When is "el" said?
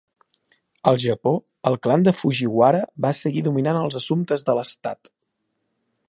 1.71-1.77